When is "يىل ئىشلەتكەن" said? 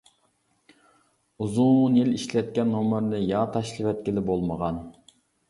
1.99-2.73